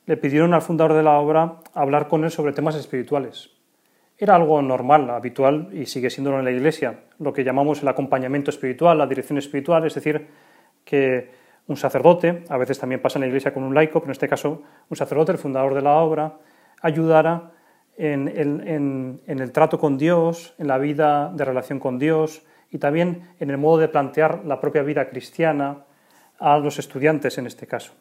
le 0.05 0.15
pidieron 0.15 0.53
al 0.53 0.61
fundador 0.61 0.93
de 0.93 1.01
la 1.01 1.19
obra 1.19 1.57
hablar 1.73 2.07
con 2.07 2.23
él 2.23 2.29
sobre 2.29 2.53
temas 2.53 2.75
espirituales. 2.75 3.56
Era 4.17 4.35
algo 4.35 4.61
normal, 4.61 5.09
habitual 5.11 5.69
y 5.73 5.85
sigue 5.85 6.09
siendo 6.09 6.37
en 6.37 6.45
la 6.45 6.51
Iglesia, 6.51 7.01
lo 7.19 7.31
que 7.33 7.43
llamamos 7.43 7.83
el 7.83 7.87
acompañamiento 7.87 8.49
espiritual, 8.49 8.97
la 8.97 9.05
dirección 9.05 9.37
espiritual, 9.37 9.85
es 9.85 9.93
decir, 9.93 10.27
que 10.83 11.29
un 11.67 11.77
sacerdote, 11.77 12.43
a 12.49 12.57
veces 12.57 12.79
también 12.79 13.01
pasa 13.01 13.19
en 13.19 13.21
la 13.21 13.27
Iglesia 13.27 13.53
con 13.53 13.63
un 13.63 13.75
laico, 13.75 13.99
pero 13.99 14.07
en 14.07 14.13
este 14.13 14.27
caso 14.27 14.63
un 14.89 14.97
sacerdote, 14.97 15.33
el 15.33 15.37
fundador 15.37 15.75
de 15.75 15.81
la 15.81 15.97
obra, 15.97 16.37
ayudara 16.81 17.51
en, 17.97 19.19
el 19.27 19.51
trato 19.51 19.79
con 19.79 19.97
Dios, 19.97 20.53
en 20.57 20.67
la 20.67 20.77
vida 20.77 21.31
de 21.33 21.45
relación 21.45 21.79
con 21.79 21.99
Dios 21.99 22.43
y 22.71 22.77
también 22.77 23.29
en 23.39 23.49
el 23.49 23.57
modo 23.57 23.79
de 23.79 23.87
plantear 23.87 24.45
la 24.45 24.61
propia 24.61 24.83
vida 24.83 25.09
cristiana 25.09 25.85
a 26.39 26.57
los 26.57 26.79
estudiantes 26.79 27.37
en 27.37 27.47
este 27.47 27.67
caso. 27.67 27.93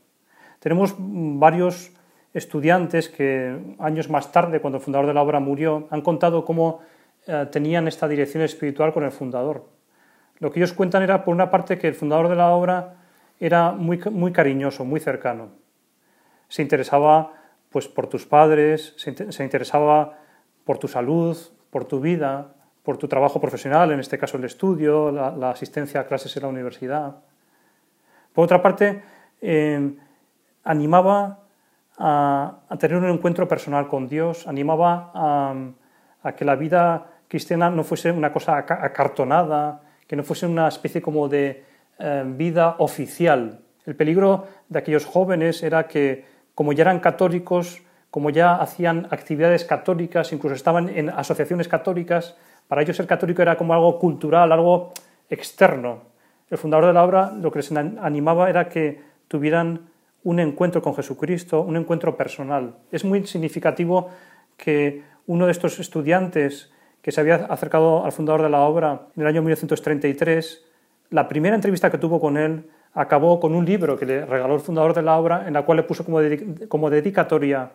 Tenemos 0.61 0.95
varios 0.99 1.93
estudiantes 2.37 3.09
que 3.09 3.57
años 3.79 4.11
más 4.11 4.31
tarde, 4.31 4.61
cuando 4.61 4.79
el 4.79 4.83
fundador 4.85 5.07
de 5.07 5.15
la 5.15 5.23
obra 5.23 5.41
murió, 5.41 5.89
han 5.91 6.03
contado 6.03 6.45
cómo 6.45 6.81
eh, 7.27 7.47
tenían 7.51 7.89
esta 7.89 8.07
dirección 8.07 8.43
espiritual 8.43 8.93
con 8.93 9.05
el 9.05 9.11
fundador. 9.11 9.65
Lo 10.39 10.53
que 10.53 10.61
ellos 10.61 10.73
cuentan 10.73 11.03
era, 11.03 11.25
por 11.25 11.35
una 11.35 11.51
parte, 11.51 11.79
que 11.79 11.89
el 11.89 11.95
fundador 11.95 12.29
de 12.29 12.37
la 12.37 12.51
obra 12.51 12.97
era 13.41 13.73
muy, 13.73 13.99
muy 14.11 14.33
cariñoso, 14.33 14.85
muy 14.85 15.01
cercano. 15.01 15.49
Se 16.49 16.63
interesaba 16.63 17.33
pues 17.71 17.89
por 17.89 18.07
tus 18.07 18.27
padres, 18.27 18.95
se 18.97 19.43
interesaba 19.43 20.19
por 20.65 20.79
tu 20.79 20.89
salud, 20.89 21.37
por 21.71 21.85
tu 21.85 22.01
vida, 22.01 22.55
por 22.87 22.99
tu 22.99 23.09
trabajo 23.09 23.41
profesional, 23.41 23.91
en 23.91 23.99
este 23.99 24.17
caso 24.17 24.37
el 24.37 24.45
estudio, 24.45 25.11
la, 25.11 25.51
asistencia 25.51 26.01
a 26.01 26.07
clases 26.07 26.37
en 26.37 26.45
la 26.45 26.49
universidad. 26.49 27.17
Por 28.33 28.45
otra 28.45 28.63
parte, 28.63 29.03
em, 29.41 29.97
animaba 30.63 31.46
a, 31.99 32.59
tener 32.79 32.99
un 32.99 33.09
encuentro 33.09 33.49
personal 33.49 33.89
con 33.89 34.09
Dios, 34.09 34.47
animaba 34.47 35.11
a, 35.15 36.33
que 36.37 36.45
la 36.45 36.57
vida 36.57 37.07
cristiana 37.29 37.71
no 37.71 37.85
fuese 37.85 38.11
una 38.11 38.33
cosa 38.33 38.59
acartonada, 38.59 39.81
que 40.07 40.17
no 40.17 40.25
fuese 40.25 40.47
una 40.47 40.69
especie 40.69 41.01
como 41.01 41.29
de 41.29 41.65
em, 41.99 42.37
vida 42.37 42.77
oficial. 42.79 43.61
El 43.85 43.95
peligro 43.95 44.47
de 44.69 44.79
aquellos 44.79 45.05
jóvenes 45.05 45.63
era 45.63 45.87
que 45.87 46.25
como 46.55 46.73
ya 46.73 46.83
eran 46.83 47.01
católicos, 47.01 47.83
como 48.11 48.31
ya 48.31 48.57
hacían 48.57 49.07
actividades 49.11 49.65
católicas, 49.65 50.33
incluso 50.33 50.55
estaban 50.57 50.89
en 50.89 51.11
asociaciones 51.11 51.69
católicas, 51.69 52.37
para 52.67 52.83
ellos 52.83 52.97
ser 52.97 53.07
católico 53.07 53.43
era 53.43 53.57
como 53.57 53.75
algo 53.75 53.99
cultural, 53.99 54.51
algo 54.51 54.93
externo. 55.31 56.03
El 56.51 56.59
fundador 56.59 56.87
de 56.87 56.93
la 56.93 57.05
obra 57.05 57.31
lo 57.31 57.51
que 57.53 57.59
les 57.59 57.73
animaba 57.73 58.49
era 58.51 58.69
que 58.69 59.01
tuvieran 59.29 59.89
un 60.27 60.41
encuentro 60.41 60.83
con 60.83 60.97
Jesucristo, 60.97 61.63
un 61.63 61.77
encuentro 61.77 62.17
personal. 62.17 62.75
Es 62.91 63.05
muy 63.05 63.25
significativo 63.29 64.11
que 64.57 65.05
uno 65.29 65.47
de 65.47 65.53
estos 65.53 65.79
estudiantes 65.79 66.73
que 67.01 67.13
se 67.13 67.21
había 67.21 67.37
acercado 67.37 68.05
al 68.05 68.11
fundador 68.11 68.43
de 68.43 68.51
la 68.51 68.63
obra 68.63 69.07
en 69.15 69.23
el 69.23 69.29
año 69.29 69.41
1933, 69.43 70.65
la 71.11 71.29
primera 71.29 71.55
entrevista 71.55 71.93
que 71.93 71.99
tuvo 71.99 72.21
con 72.21 72.37
él 72.37 72.69
acabó 72.93 73.39
con 73.39 73.55
un 73.55 73.65
libro 73.65 73.97
que 73.97 74.05
le 74.05 74.27
regaló 74.27 74.57
el 74.57 74.61
fundador 74.61 74.95
de 74.95 75.03
la 75.03 75.17
obra, 75.17 75.47
en 75.47 75.55
la 75.55 75.63
cual 75.63 75.77
le 75.77 75.83
puso 75.85 76.05
como, 76.05 76.91
dedicatoria 76.91 77.71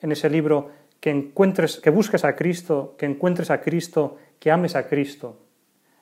en 0.00 0.12
ese 0.12 0.30
libro 0.30 0.70
que 1.00 1.10
encuentres, 1.10 1.80
que 1.80 1.90
busques 1.90 2.24
a 2.24 2.34
Cristo, 2.34 2.94
que 2.96 3.04
encuentres 3.04 3.50
a 3.50 3.60
Cristo, 3.60 4.16
que 4.38 4.50
ames 4.50 4.74
a 4.74 4.88
Cristo. 4.88 5.36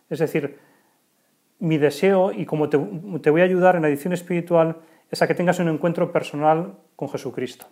Es 0.08 0.20
decir, 0.20 0.58
mi 1.58 1.76
deseo 1.76 2.30
y 2.30 2.46
como 2.46 2.68
te, 2.68 2.78
te 3.20 3.30
voy 3.30 3.40
a 3.40 3.44
ayudar 3.44 3.74
en 3.74 3.82
la 3.82 3.88
edición 3.88 4.12
espiritual 4.12 4.76
es 5.10 5.22
a 5.22 5.26
que 5.26 5.34
tengas 5.34 5.58
un 5.58 5.68
encuentro 5.68 6.12
personal 6.12 6.74
con 6.96 7.08
Jesucristo. 7.08 7.66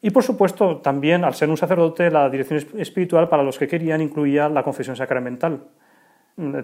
Y 0.00 0.10
por 0.10 0.22
supuesto, 0.22 0.78
también 0.78 1.24
al 1.24 1.34
ser 1.34 1.48
un 1.48 1.56
sacerdote, 1.56 2.10
la 2.10 2.28
dirección 2.28 2.60
espiritual 2.78 3.28
para 3.28 3.42
los 3.42 3.58
que 3.58 3.66
querían 3.66 4.02
incluía 4.02 4.48
la 4.50 4.62
confesión 4.62 4.96
sacramental, 4.96 5.64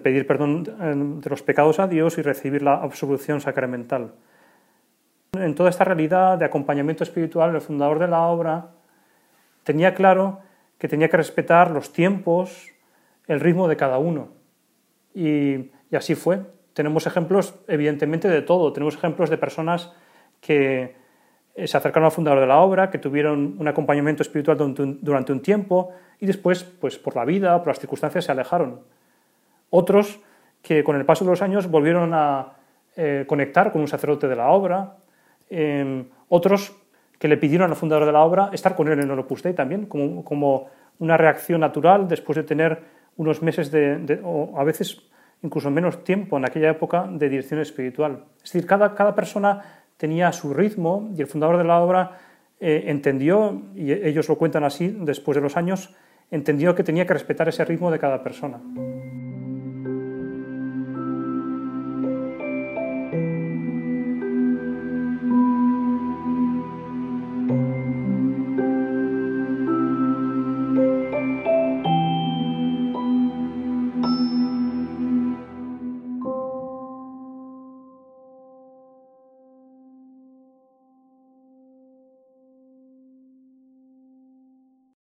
pedir 0.03 0.27
perdón 0.27 0.69
eh, 0.81 0.95
de 0.95 1.31
los 1.31 1.43
pecados 1.43 1.81
a 1.81 1.87
Dios 1.87 2.19
y 2.19 2.23
recibir 2.23 2.63
la 2.63 2.75
absolución 2.75 3.41
sacramental. 3.41 4.13
En 5.33 5.55
toda 5.55 5.71
esta 5.71 5.85
realidad 5.85 6.37
de 6.37 6.45
acompañamiento 6.45 7.03
espiritual, 7.03 7.55
el 7.55 7.61
fundador 7.63 7.99
de 7.99 8.09
la 8.09 8.21
obra 8.27 8.73
tenía 9.65 9.95
claro 9.95 10.41
que 10.77 10.89
tenía 10.89 11.09
que 11.09 11.17
respetar 11.17 11.71
los 11.71 11.93
tiempos, 11.93 12.73
el 13.27 13.41
ritmo 13.41 13.69
de 13.69 13.77
cada 13.77 13.99
uno. 13.99 14.29
Y 15.15 15.71
así 15.93 16.15
fue. 16.15 16.41
Tenemos 16.75 17.07
ejemplos, 17.07 17.55
evidentemente, 17.69 18.29
de 18.29 18.43
todo. 18.43 18.73
Tenemos 18.73 18.95
ejemplos 18.95 19.31
de 19.31 19.39
personas 19.39 19.93
que 20.41 20.97
eh, 21.55 21.67
se 21.67 21.77
acercaron 21.77 22.07
al 22.07 22.13
fundador 22.13 22.41
de 22.41 22.47
la 22.47 22.59
obra, 22.59 22.91
que 22.91 22.99
tuvieron 22.99 23.57
un 23.59 23.69
acompañamiento 23.69 24.23
espiritual 24.23 24.57
durante 25.01 25.33
un 25.33 25.41
tiempo 25.41 25.93
y 26.21 26.27
después, 26.27 26.65
pues 26.65 26.99
por 26.99 27.17
la 27.17 27.25
vida, 27.25 27.59
por 27.59 27.69
las 27.69 27.81
circunstancias, 27.81 28.25
se 28.25 28.33
alejaron. 28.33 28.81
Otros 29.71 30.21
que 30.63 30.85
con 30.85 30.97
el 30.97 31.05
paso 31.05 31.25
de 31.25 31.31
los 31.31 31.43
años 31.43 31.71
volvieron 31.71 32.13
a 32.15 32.53
eh, 32.97 33.25
conectar 33.27 33.73
con 33.73 33.81
un 33.81 33.89
sacerdote 33.89 34.29
de 34.29 34.37
la 34.37 34.49
obra. 34.49 34.97
Em, 35.49 36.07
otros 36.29 36.77
que 37.19 37.29
le 37.29 37.37
pidieron 37.37 37.71
al 37.71 37.77
fundador 37.77 38.07
de 38.07 38.13
la 38.13 38.21
obra 38.21 38.51
estar 38.53 38.77
con 38.77 38.89
él 38.89 39.01
en 39.01 39.11
el 39.11 39.19
Opus 39.19 39.43
Dei 39.43 39.55
también, 39.55 39.87
como, 39.87 40.69
una 40.99 41.17
reacción 41.17 41.61
natural 41.61 42.09
después 42.09 42.37
de 42.37 42.43
tener 42.43 42.83
unos 43.17 43.43
meses 43.43 43.71
de, 43.71 44.21
a 44.55 44.65
veces 44.65 45.03
incluso 45.43 45.71
menos 45.71 46.05
tiempo 46.05 46.37
en 46.37 46.45
aquella 46.45 46.71
época 46.71 47.09
de 47.11 47.29
dirección 47.29 47.61
espiritual. 47.61 48.25
Es 48.39 48.53
decir, 48.53 48.67
cada, 48.67 48.95
cada 48.95 49.15
persona 49.15 49.63
tenía 49.97 50.33
su 50.33 50.55
ritmo 50.55 51.11
y 51.17 51.21
el 51.21 51.27
fundador 51.27 51.57
de 51.59 51.65
la 51.65 51.81
obra 51.81 52.19
eh, 52.61 52.85
entendió, 52.87 53.63
y 53.75 53.93
ellos 53.93 54.29
lo 54.29 54.37
cuentan 54.37 54.65
así 54.65 54.95
después 55.01 55.37
de 55.37 55.43
los 55.43 55.57
años, 55.57 55.95
entendió 56.31 56.75
que 56.75 56.85
tenía 56.85 57.07
que 57.07 57.15
respetar 57.15 57.49
ese 57.49 57.65
ritmo 57.65 57.91
de 57.91 57.99
cada 57.99 58.23
persona. 58.23 58.61